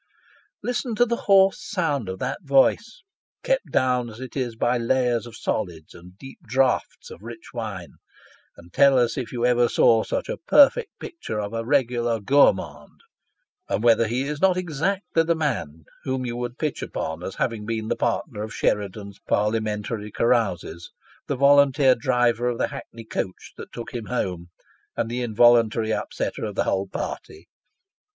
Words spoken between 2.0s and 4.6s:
of that voice, kept down as it is